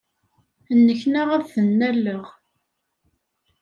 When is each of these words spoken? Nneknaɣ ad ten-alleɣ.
Nneknaɣ 0.79 1.27
ad 1.37 1.43
ten-alleɣ. 1.53 2.25